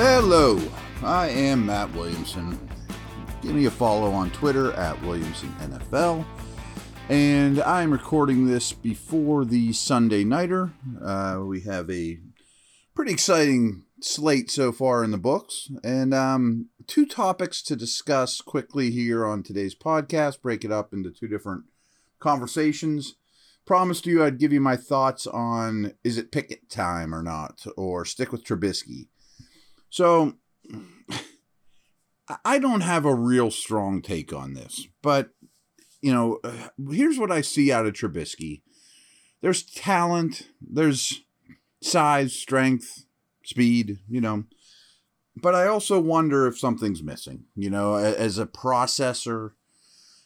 [0.00, 0.62] Hello,
[1.02, 2.56] I am Matt Williamson.
[3.42, 6.24] Give me a follow on Twitter at Williamson NFL.
[7.08, 10.70] And I'm recording this before the Sunday Nighter.
[11.04, 12.20] Uh, we have a
[12.94, 15.68] pretty exciting slate so far in the books.
[15.82, 21.10] And um, two topics to discuss quickly here on today's podcast, break it up into
[21.10, 21.64] two different
[22.20, 23.16] conversations.
[23.66, 28.04] Promised you I'd give you my thoughts on is it Pickett time or not, or
[28.04, 29.08] stick with Trubisky.
[29.90, 30.34] So
[32.44, 35.30] I don't have a real strong take on this, but
[36.00, 36.40] you know,
[36.90, 38.62] here's what I see out of Trubisky.
[39.40, 41.22] There's talent, there's
[41.80, 43.04] size, strength,
[43.44, 44.44] speed, you know.
[45.40, 49.52] But I also wonder if something's missing, you know, as a processor,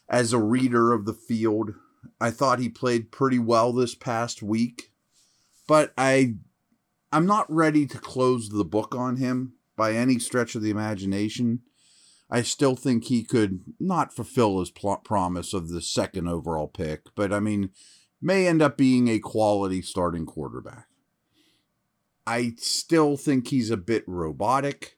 [0.09, 1.75] as a reader of the field.
[2.19, 4.91] I thought he played pretty well this past week,
[5.67, 6.35] but I
[7.11, 11.61] I'm not ready to close the book on him by any stretch of the imagination.
[12.29, 17.01] I still think he could not fulfill his pl- promise of the second overall pick,
[17.15, 17.69] but I mean,
[18.21, 20.87] may end up being a quality starting quarterback.
[22.25, 24.97] I still think he's a bit robotic.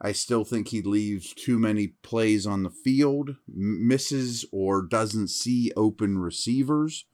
[0.00, 5.72] I still think he leaves too many plays on the field, misses or doesn't see
[5.76, 7.04] open receivers.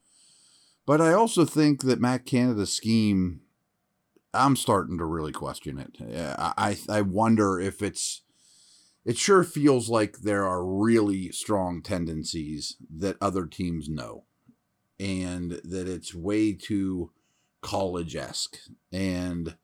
[0.86, 3.40] But I also think that Matt Canada's scheme,
[4.36, 5.96] I'm starting to really question it.
[6.38, 8.22] I, I wonder if it's,
[9.04, 14.24] it sure feels like there are really strong tendencies that other teams know
[14.98, 17.12] and that it's way too
[17.60, 18.58] college esque.
[18.92, 19.56] And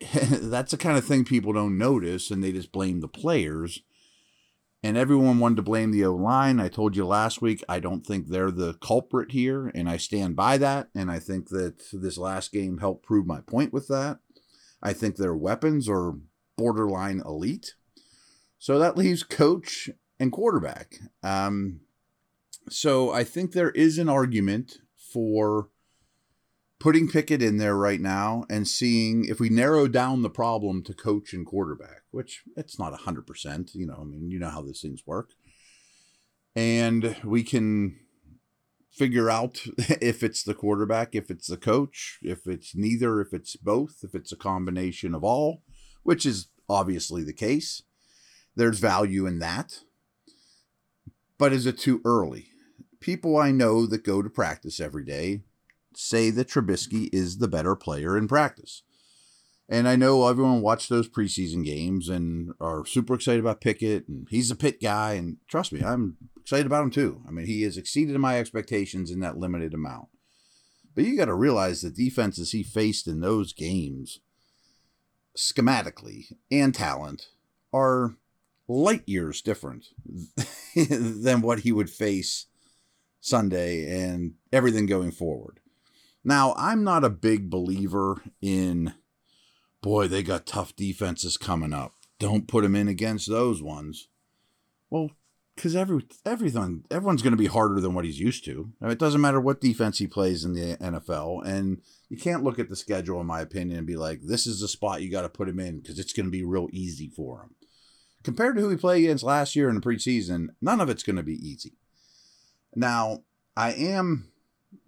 [0.14, 3.82] that's the kind of thing people don't notice and they just blame the players.
[4.84, 6.58] And everyone wanted to blame the O line.
[6.58, 10.34] I told you last week, I don't think they're the culprit here, and I stand
[10.34, 10.88] by that.
[10.94, 14.18] And I think that this last game helped prove my point with that.
[14.82, 16.16] I think their weapons are
[16.58, 17.74] borderline elite.
[18.58, 20.96] So that leaves coach and quarterback.
[21.22, 21.80] Um,
[22.68, 25.68] so I think there is an argument for
[26.82, 30.92] putting Pickett in there right now and seeing if we narrow down the problem to
[30.92, 34.80] coach and quarterback, which it's not 100%, you know, I mean, you know how these
[34.80, 35.30] things work.
[36.56, 38.00] And we can
[38.90, 43.54] figure out if it's the quarterback, if it's the coach, if it's neither, if it's
[43.54, 45.62] both, if it's a combination of all,
[46.02, 47.84] which is obviously the case.
[48.56, 49.78] There's value in that.
[51.38, 52.48] But is it too early?
[52.98, 55.42] People I know that go to practice every day
[55.96, 58.82] say that Trubisky is the better player in practice.
[59.68, 64.26] And I know everyone watched those preseason games and are super excited about Pickett, and
[64.28, 65.14] he's a pit guy.
[65.14, 67.22] And trust me, I'm excited about him too.
[67.26, 70.08] I mean, he has exceeded my expectations in that limited amount.
[70.94, 74.20] But you got to realize the defenses he faced in those games,
[75.34, 77.28] schematically and talent,
[77.72, 78.16] are
[78.68, 79.86] light years different
[80.76, 82.46] than what he would face
[83.20, 85.60] Sunday and everything going forward.
[86.24, 88.94] Now, I'm not a big believer in,
[89.80, 91.94] boy, they got tough defenses coming up.
[92.18, 94.08] Don't put them in against those ones.
[94.88, 95.10] Well,
[95.54, 98.72] because every everything everyone's going to be harder than what he's used to.
[98.80, 102.44] I mean, it doesn't matter what defense he plays in the NFL, and you can't
[102.44, 105.10] look at the schedule, in my opinion, and be like, "This is the spot you
[105.10, 107.54] got to put him in because it's going to be real easy for him."
[108.22, 111.16] Compared to who he played against last year in the preseason, none of it's going
[111.16, 111.72] to be easy.
[112.74, 113.24] Now,
[113.56, 114.31] I am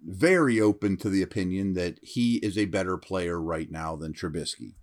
[0.03, 4.75] very open to the opinion that he is a better player right now than Trubisky.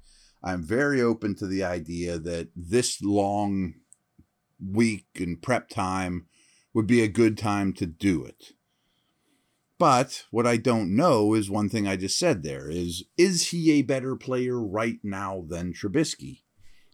[0.43, 3.75] I'm very open to the idea that this long
[4.61, 6.27] week and prep time
[6.75, 8.53] would be a good time to do it.
[9.79, 13.73] But what I don't know is one thing I just said there is is he
[13.73, 16.43] a better player right now than Trubisky?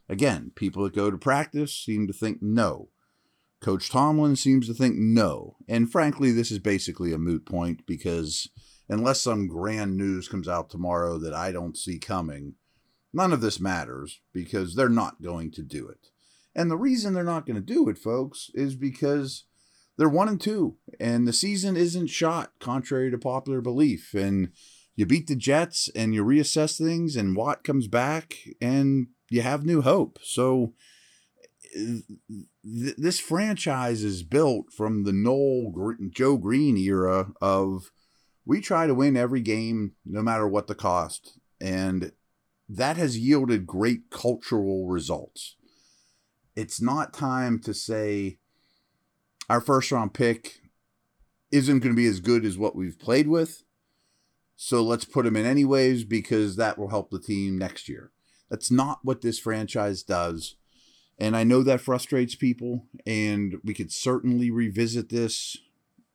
[0.08, 2.88] Again, people that go to practice seem to think no.
[3.60, 5.56] Coach Tomlin seems to think no.
[5.68, 8.48] And frankly, this is basically a moot point because
[8.88, 12.54] unless some grand news comes out tomorrow that I don't see coming,
[13.12, 16.08] none of this matters because they're not going to do it.
[16.54, 19.44] And the reason they're not going to do it, folks, is because
[19.96, 24.14] they're one and two, and the season isn't shot, contrary to popular belief.
[24.14, 24.50] And
[24.94, 29.64] you beat the Jets and you reassess things, and Watt comes back, and you have
[29.64, 30.18] new hope.
[30.22, 30.74] So
[31.72, 32.02] th-
[32.62, 35.72] this franchise is built from the Noll
[36.10, 37.90] Joe Greene era of
[38.44, 42.12] we try to win every game no matter what the cost, and
[42.68, 45.56] that has yielded great cultural results.
[46.56, 48.38] It's not time to say
[49.48, 50.60] our first round pick
[51.50, 53.62] isn't going to be as good as what we've played with.
[54.56, 58.12] So let's put him in anyways because that will help the team next year.
[58.50, 60.56] That's not what this franchise does.
[61.18, 65.56] And I know that frustrates people, and we could certainly revisit this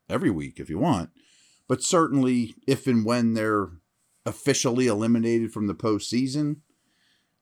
[0.10, 1.10] every week if you want.
[1.68, 3.70] But certainly, if and when they're
[4.26, 6.58] officially eliminated from the postseason,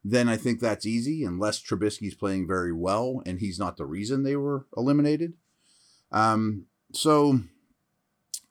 [0.03, 4.23] then I think that's easy, unless Trubisky's playing very well and he's not the reason
[4.23, 5.33] they were eliminated.
[6.11, 7.41] Um, so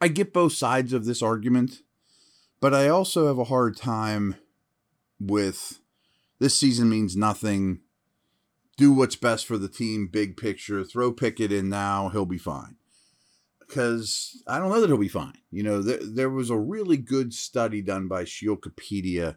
[0.01, 1.83] I get both sides of this argument,
[2.61, 4.37] but I also have a hard time
[5.19, 5.81] with
[6.39, 7.81] this season means nothing.
[8.81, 10.83] Do what's best for the team, big picture.
[10.85, 12.77] Throw Pickett in now, he'll be fine.
[13.61, 15.37] Because I don't know that he'll be fine.
[15.51, 19.37] You know, there, there was a really good study done by Sheil Kapadia,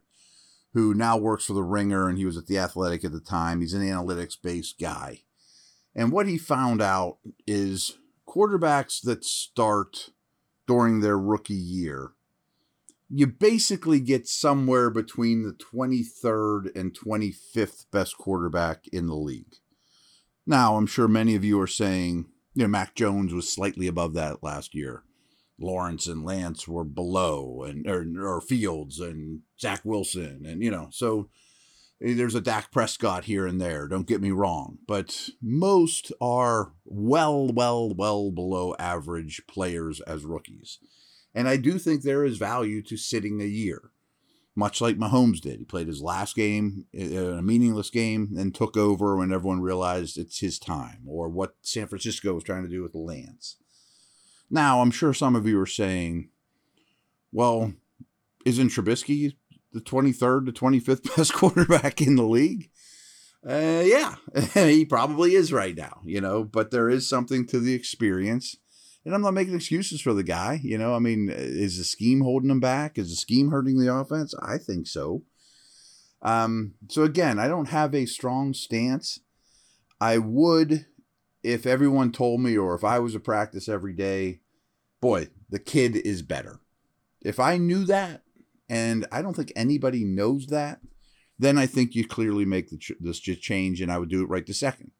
[0.73, 3.59] who now works for the Ringer, and he was at the Athletic at the time.
[3.59, 5.23] He's an analytics based guy.
[5.93, 10.11] And what he found out is quarterbacks that start
[10.67, 12.13] during their rookie year,
[13.15, 19.57] you basically get somewhere between the 23rd and 25th best quarterback in the league.
[20.47, 22.25] Now, I'm sure many of you are saying,
[22.55, 25.03] you know, Mac Jones was slightly above that last year.
[25.59, 30.87] Lawrence and Lance were below, and or, or Fields and Zach Wilson, and you know,
[30.91, 31.29] so
[32.03, 33.87] eh, there's a Dak Prescott here and there.
[33.87, 40.79] Don't get me wrong, but most are well, well, well below average players as rookies,
[41.33, 43.91] and I do think there is value to sitting a year,
[44.55, 45.59] much like Mahomes did.
[45.59, 50.39] He played his last game, a meaningless game, and took over when everyone realized it's
[50.39, 53.57] his time, or what San Francisco was trying to do with Lance.
[54.49, 56.29] Now, I'm sure some of you are saying,
[57.31, 57.73] well,
[58.45, 59.33] isn't Trubisky
[59.71, 62.69] the 23rd to 25th best quarterback in the league?
[63.47, 64.15] Uh, yeah,
[64.53, 68.55] he probably is right now, you know, but there is something to the experience.
[69.05, 70.95] And I'm not making excuses for the guy, you know.
[70.95, 72.97] I mean, is the scheme holding him back?
[72.97, 74.33] Is the scheme hurting the offense?
[74.41, 75.23] I think so.
[76.21, 79.19] Um, so again, I don't have a strong stance.
[79.99, 80.85] I would
[81.43, 84.39] if everyone told me or if I was a practice every day
[85.03, 86.61] boy, the kid is better.
[87.21, 88.21] If I knew that,
[88.69, 90.79] and I don't think anybody knows that,
[91.37, 94.29] then I think you clearly make the ch- this change, and I would do it
[94.29, 94.91] right the second.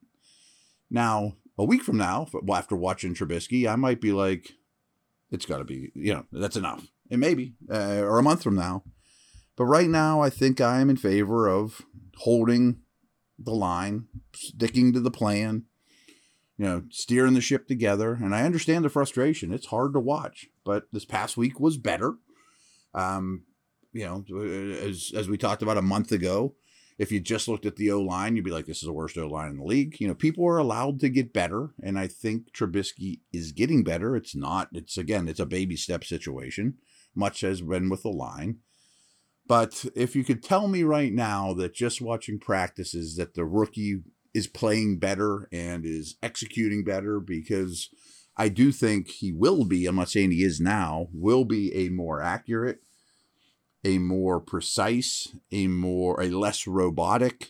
[0.90, 4.52] Now, a week from now, after watching Trubisky, I might be like,
[5.30, 6.88] it's got to be, you know, that's enough.
[7.10, 8.82] And maybe, uh, or a month from now.
[9.56, 11.82] But right now, I think I am in favor of
[12.18, 12.80] holding
[13.38, 15.64] the line, sticking to the plan,
[16.56, 18.14] you know, steering the ship together.
[18.14, 19.52] And I understand the frustration.
[19.52, 22.14] It's hard to watch, but this past week was better.
[22.94, 23.44] Um,
[23.92, 26.54] you know, as as we talked about a month ago,
[26.98, 29.18] if you just looked at the O line, you'd be like, this is the worst
[29.18, 30.00] O line in the league.
[30.00, 34.16] You know, people are allowed to get better, and I think Trubisky is getting better.
[34.16, 34.68] It's not.
[34.72, 36.74] It's again, it's a baby step situation,
[37.14, 38.58] much as been with the line.
[39.46, 44.02] But if you could tell me right now that just watching practices that the rookie
[44.32, 47.90] is playing better and is executing better because
[48.36, 51.90] I do think he will be, I'm not saying he is now, will be a
[51.90, 52.80] more accurate,
[53.84, 57.48] a more precise, a more a less robotic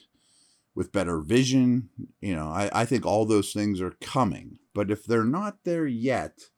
[0.75, 1.91] with better vision.
[2.21, 4.59] You know, I, I think all those things are coming.
[4.75, 6.49] But if they're not there yet,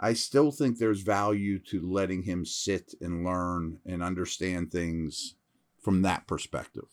[0.00, 5.34] I still think there's value to letting him sit and learn and understand things
[5.82, 6.86] from that perspective.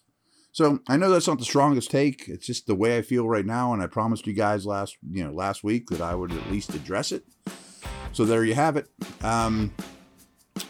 [0.51, 2.27] So I know that's not the strongest take.
[2.27, 5.23] It's just the way I feel right now, and I promised you guys last you
[5.23, 7.23] know last week that I would at least address it.
[8.11, 8.87] So there you have it.
[9.21, 9.73] Um,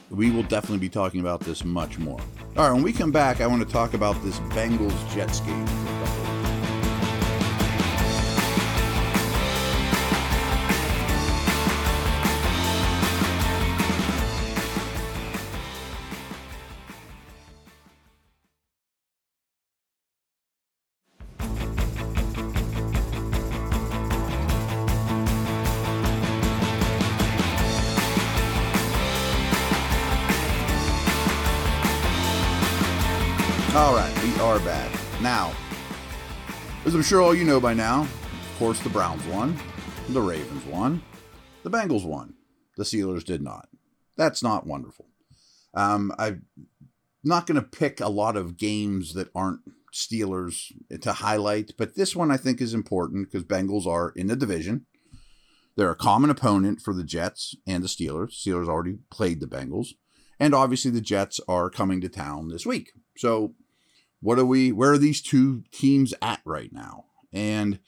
[0.10, 2.20] we will definitely be talking about this much more.
[2.56, 5.87] All right, when we come back, I want to talk about this Bengals Jets game.
[35.22, 35.56] Now,
[36.86, 39.58] as I'm sure all you know by now, of course, the Browns won,
[40.10, 41.02] the Ravens won,
[41.64, 42.34] the Bengals won,
[42.76, 43.70] the Steelers did not.
[44.18, 45.06] That's not wonderful.
[45.74, 46.48] Um, I'm
[47.24, 49.62] not going to pick a lot of games that aren't
[49.94, 54.36] Steelers to highlight, but this one I think is important because Bengals are in the
[54.36, 54.86] division.
[55.78, 58.32] They're a common opponent for the Jets and the Steelers.
[58.32, 59.90] Steelers already played the Bengals.
[60.40, 62.92] And obviously the Jets are coming to town this week.
[63.16, 63.54] So
[64.28, 67.80] what are we where are these two teams at right now and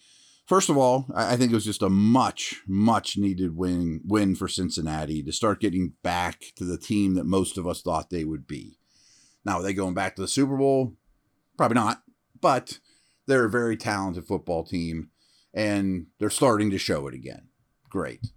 [0.45, 4.47] first of all i think it was just a much much needed win win for
[4.47, 8.47] cincinnati to start getting back to the team that most of us thought they would
[8.47, 8.77] be
[9.45, 10.93] now are they going back to the super bowl
[11.59, 12.03] Probably not,
[12.39, 12.79] but
[13.27, 15.09] they're a very talented football team
[15.53, 17.49] and they're starting to show it again.
[17.89, 18.27] Great.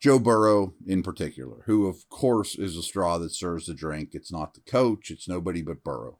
[0.00, 4.10] Joe Burrow, in particular, who, of course, is a straw that serves the drink.
[4.14, 6.18] It's not the coach, it's nobody but Burrow.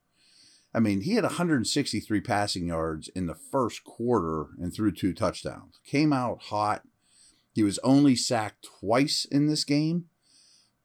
[0.76, 5.80] I mean, he had 163 passing yards in the first quarter and threw two touchdowns.
[5.86, 6.82] Came out hot.
[7.54, 10.04] He was only sacked twice in this game,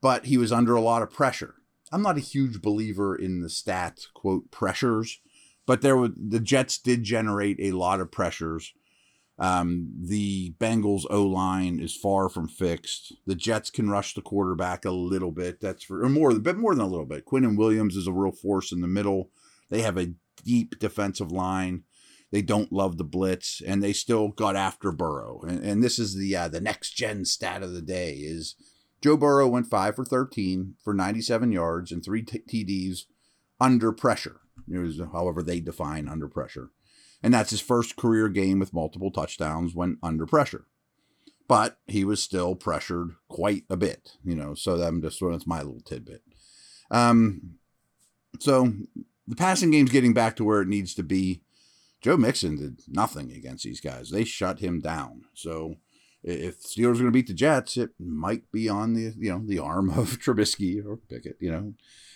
[0.02, 1.56] but he was under a lot of pressure.
[1.92, 5.20] I'm not a huge believer in the stat quote pressures,
[5.66, 8.74] but there were the Jets did generate a lot of pressures.
[9.38, 13.14] Um, the Bengals O line is far from fixed.
[13.26, 15.60] The Jets can rush the quarterback a little bit.
[15.60, 17.26] That's for or more, a bit more than a little bit.
[17.26, 19.32] Quinnen Williams is a real force in the middle.
[19.72, 20.14] They have a
[20.44, 21.84] deep defensive line.
[22.32, 25.42] They don't love the blitz, and they still got after Burrow.
[25.48, 28.56] And, and this is the uh, the next gen stat of the day is
[29.02, 33.06] Joe Burrow went five for thirteen for ninety seven yards and three t- TDs
[33.60, 34.42] under pressure.
[34.72, 36.70] It was however they define under pressure,
[37.24, 40.68] and that's his first career game with multiple touchdowns when under pressure.
[41.48, 44.54] But he was still pressured quite a bit, you know.
[44.54, 46.24] So I'm just that's my little tidbit.
[46.90, 47.56] Um,
[48.40, 48.72] so
[49.28, 51.42] the passing game's getting back to where it needs to be.
[52.02, 54.10] Joe Mixon did nothing against these guys.
[54.10, 55.26] They shut him down.
[55.34, 55.76] So
[56.24, 59.42] if Steelers are going to beat the Jets, it might be on the you know
[59.46, 61.38] the arm of Trubisky or Pickett.
[61.40, 61.74] You know,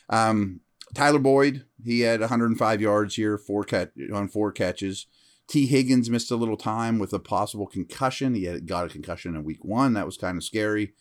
[0.09, 0.61] um,
[0.93, 5.07] Tyler Boyd he had 105 yards here, four cat on four catches.
[5.47, 8.33] Tee Higgins missed a little time with a possible concussion.
[8.33, 9.93] He had got a concussion in week one.
[9.93, 10.93] That was kind of scary,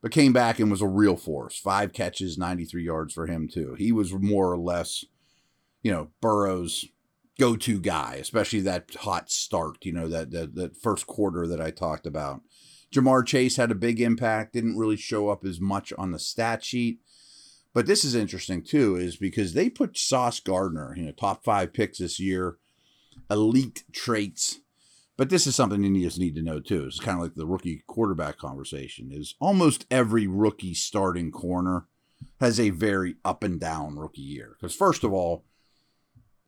[0.00, 1.56] but came back and was a real force.
[1.56, 3.76] Five catches, 93 yards for him too.
[3.78, 5.04] He was more or less
[5.82, 6.86] you know, Burrow's
[7.38, 11.60] go to guy, especially that hot start, you know, that, that, that first quarter that
[11.60, 12.42] I talked about.
[12.94, 16.62] Ja'Marr Chase had a big impact, didn't really show up as much on the stat
[16.62, 17.00] sheet.
[17.74, 21.72] But this is interesting too, is because they put Sauce Gardner, you know, top five
[21.72, 22.58] picks this year,
[23.30, 24.60] elite traits.
[25.16, 26.84] But this is something you just need to know too.
[26.84, 29.10] It's kind of like the rookie quarterback conversation.
[29.10, 31.86] Is almost every rookie starting corner
[32.40, 34.56] has a very up and down rookie year.
[34.58, 35.44] Because first of all,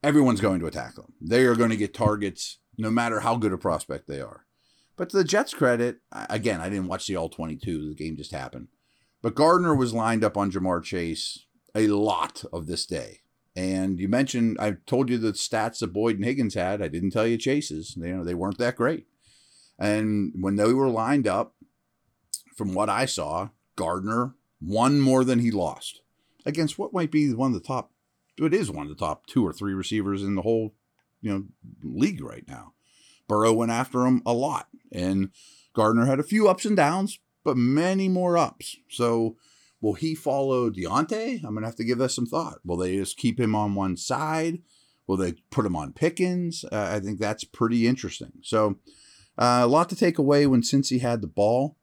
[0.04, 1.14] everyone's going to attack them.
[1.20, 4.44] They are going to get targets no matter how good a prospect they are.
[4.96, 7.88] But to the Jets' credit, again, I didn't watch the all 22.
[7.88, 8.68] The game just happened.
[9.22, 13.20] But Gardner was lined up on Ja'Marr Chase a lot of this day.
[13.56, 16.82] And you mentioned, I told you the stats that Boyd and Higgins had.
[16.82, 17.96] I didn't tell you Chase's.
[17.96, 19.06] You know, they weren't that great.
[19.78, 21.54] And when they were lined up,
[22.54, 26.02] from what I saw, Gardner won more than he lost
[26.46, 27.90] against what might be one of the top
[28.38, 30.74] it is one of the top two or three receivers in the whole
[31.20, 31.44] you know
[31.82, 32.72] league right now.
[33.26, 35.30] Burrow went after him a lot, and
[35.74, 38.76] Gardner had a few ups and downs, but many more ups.
[38.88, 39.36] So
[39.80, 41.44] will he follow Diontae?
[41.44, 42.58] I'm gonna have to give that some thought.
[42.64, 44.60] Will they just keep him on one side?
[45.06, 46.64] Will they put him on Pickens?
[46.70, 48.32] Uh, I think that's pretty interesting.
[48.42, 48.76] So
[49.36, 51.76] uh, a lot to take away when Cincy had the ball.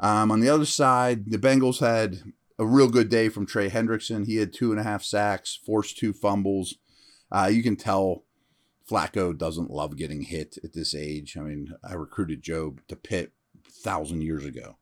[0.00, 2.22] Um, on the other side, the Bengals had
[2.58, 4.26] a real good day from Trey Hendrickson.
[4.26, 6.76] He had two and a half sacks, forced two fumbles.
[7.30, 8.24] Uh, you can tell
[8.88, 11.36] Flacco doesn't love getting hit at this age.
[11.36, 13.32] I mean, I recruited Joe to Pitt
[13.84, 14.76] thousand years ago.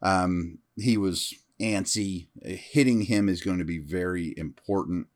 [0.00, 2.28] Um, he was antsy.
[2.42, 5.08] Hitting him is going to be very important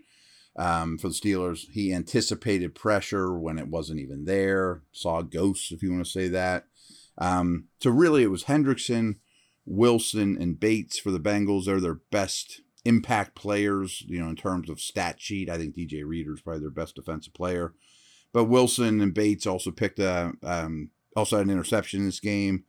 [0.57, 1.71] um, for the Steelers.
[1.73, 4.83] He anticipated pressure when it wasn't even there.
[4.93, 6.67] Saw ghosts, if you want to say that.
[7.19, 9.17] Um, so really, it was Hendrickson
[9.67, 11.65] Wilson and Bates for the Bengals.
[11.67, 15.51] They're their best impact players, you know, in terms of stat sheet.
[15.51, 17.75] I think DJ Reader is probably their best defensive player.
[18.33, 22.65] But Wilson and Bates also picked a, um, also had an interception in this game.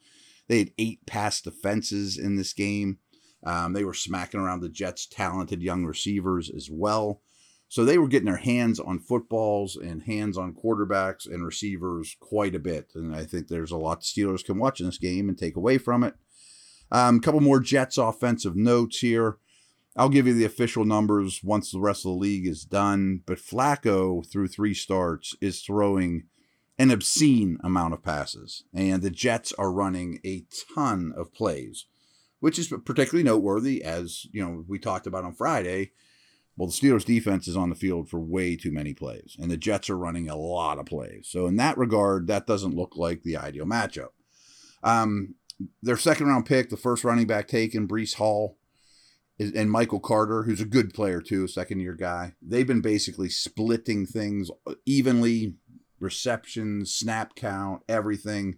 [0.47, 2.99] They had eight pass defenses in this game.
[3.45, 7.21] Um, they were smacking around the Jets' talented young receivers as well.
[7.69, 12.55] So they were getting their hands on footballs and hands on quarterbacks and receivers quite
[12.55, 12.93] a bit.
[12.95, 15.57] And I think there's a lot the Steelers can watch in this game and take
[15.57, 16.15] away from it.
[16.91, 19.37] A um, couple more Jets offensive notes here.
[19.95, 23.23] I'll give you the official numbers once the rest of the league is done.
[23.25, 26.25] But Flacco, through three starts, is throwing
[26.77, 28.63] an obscene amount of passes.
[28.73, 31.85] And the Jets are running a ton of plays,
[32.39, 35.91] which is particularly noteworthy as, you know, we talked about on Friday.
[36.55, 39.57] Well, the Steelers defense is on the field for way too many plays, and the
[39.57, 41.27] Jets are running a lot of plays.
[41.29, 44.09] So, in that regard, that doesn't look like the ideal matchup.
[44.83, 45.35] Um,
[45.81, 48.57] their second round pick, the first running back taken, Breece Hall,
[49.39, 52.33] and Michael Carter, who's a good player too, a second year guy.
[52.41, 54.49] They've been basically splitting things
[54.85, 55.55] evenly,
[55.99, 58.57] receptions, snap count, everything.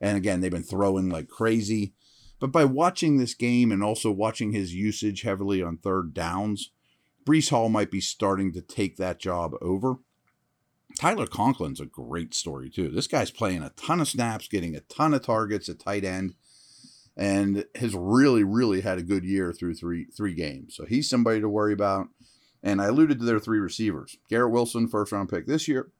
[0.00, 1.94] And again, they've been throwing like crazy.
[2.38, 6.70] But by watching this game and also watching his usage heavily on third downs,
[7.26, 9.96] Breece Hall might be starting to take that job over.
[10.98, 12.88] Tyler Conklin's a great story too.
[12.88, 16.34] This guy's playing a ton of snaps, getting a ton of targets at tight end,
[17.16, 20.74] and has really, really had a good year through three three games.
[20.74, 22.08] So he's somebody to worry about.
[22.62, 25.90] And I alluded to their three receivers: Garrett Wilson, first round pick this year;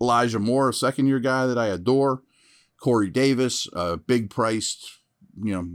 [0.00, 2.22] Elijah Moore, a second year guy that I adore;
[2.80, 4.98] Corey Davis, a big priced,
[5.42, 5.68] you know,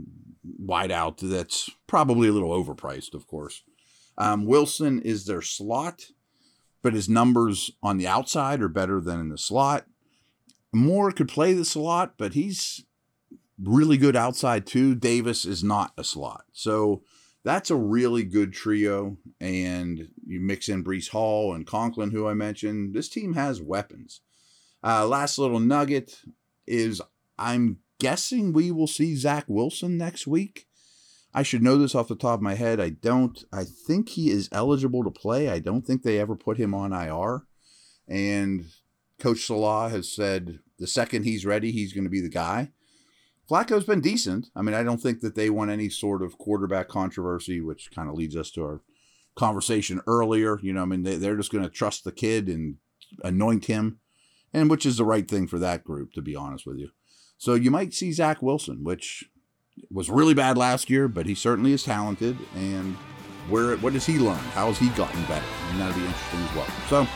[0.62, 3.62] wideout that's probably a little overpriced, of course.
[4.16, 6.06] Um, Wilson is their slot,
[6.84, 9.86] but his numbers on the outside are better than in the slot.
[10.70, 12.84] Moore could play the slot, but he's
[13.58, 14.94] really good outside too.
[14.94, 16.44] Davis is not a slot.
[16.52, 17.02] So
[17.42, 19.16] that's a really good trio.
[19.40, 22.92] And you mix in Breece Hall and Conklin, who I mentioned.
[22.92, 24.20] This team has weapons.
[24.82, 26.20] Uh, last little nugget
[26.66, 27.00] is
[27.38, 30.66] I'm guessing we will see Zach Wilson next week.
[31.34, 32.80] I should know this off the top of my head.
[32.80, 33.42] I don't.
[33.52, 35.48] I think he is eligible to play.
[35.48, 37.42] I don't think they ever put him on IR.
[38.06, 38.66] And
[39.18, 42.70] Coach Salah has said the second he's ready, he's going to be the guy.
[43.50, 44.48] Flacco's been decent.
[44.56, 48.08] I mean, I don't think that they want any sort of quarterback controversy, which kind
[48.08, 48.80] of leads us to our
[49.34, 50.58] conversation earlier.
[50.62, 52.76] You know, I mean, they, they're just going to trust the kid and
[53.22, 53.98] anoint him,
[54.52, 56.90] and which is the right thing for that group, to be honest with you.
[57.36, 59.24] So you might see Zach Wilson, which
[59.90, 62.36] was really bad last year, but he certainly is talented.
[62.56, 62.96] And
[63.48, 64.40] where what has he learned?
[64.52, 65.44] How has he gotten better?
[65.70, 66.66] And that'll be interesting as well.
[66.88, 67.06] So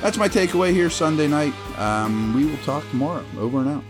[0.00, 1.54] that's my takeaway here Sunday night.
[1.78, 3.24] Um, we will talk tomorrow.
[3.38, 3.84] Over and out.